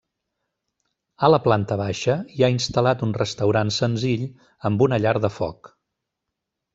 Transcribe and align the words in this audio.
A 1.25 1.29
la 1.33 1.39
planta 1.43 1.75
baixa 1.81 2.15
hi 2.37 2.45
ha 2.47 2.49
instal·lat 2.53 3.03
un 3.07 3.13
restaurant 3.17 3.73
senzill, 3.75 4.23
amb 4.71 4.83
una 4.89 4.99
llar 5.05 5.13
de 5.27 5.31
foc. 5.39 5.71